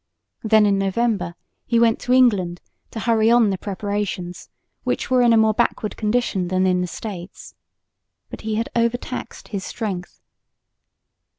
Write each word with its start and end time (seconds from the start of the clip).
Then 0.41 0.65
in 0.65 0.79
November 0.79 1.35
he 1.67 1.77
went 1.79 1.99
to 1.99 2.11
England 2.11 2.59
to 2.89 3.01
hurry 3.01 3.29
on 3.29 3.51
the 3.51 3.57
preparations, 3.59 4.49
which 4.83 5.11
were 5.11 5.21
in 5.21 5.31
a 5.31 5.37
more 5.37 5.53
backward 5.53 5.95
condition 5.95 6.47
than 6.47 6.65
in 6.65 6.81
the 6.81 6.87
States. 6.87 7.53
But 8.31 8.41
he 8.41 8.55
had 8.55 8.69
overtaxed 8.75 9.49
his 9.49 9.63
strength. 9.63 10.19